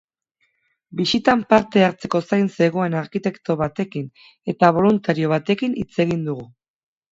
Bisitan 1.01 1.43
parte 1.53 1.83
hartzeko 1.87 2.21
zain 2.29 2.49
zegoen 2.57 2.97
arkitekto 3.03 3.57
batekin 3.61 4.09
eta 4.55 4.73
boluntario 4.81 5.33
batekin 5.37 5.81
hitz 5.85 5.93
egin 6.09 6.29
dugu. 6.33 6.51